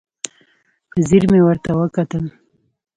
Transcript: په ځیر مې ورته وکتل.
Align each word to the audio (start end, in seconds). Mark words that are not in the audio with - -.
په 0.89 0.97
ځیر 1.07 1.23
مې 1.31 1.39
ورته 1.43 1.69
وکتل. 1.79 2.25